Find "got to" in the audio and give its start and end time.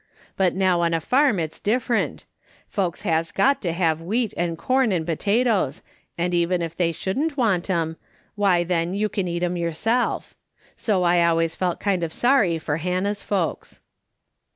3.31-3.71